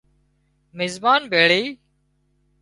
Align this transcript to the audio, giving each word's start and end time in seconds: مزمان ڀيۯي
مزمان 0.77 1.21
ڀيۯي 1.33 1.63